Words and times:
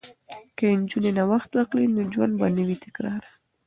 که 0.57 0.65
نجونې 0.81 1.11
نوښت 1.17 1.51
وکړي 1.55 1.85
نو 1.93 2.01
ژوند 2.13 2.33
به 2.39 2.47
نه 2.55 2.63
وي 2.67 2.75
تکراري. 2.83 3.29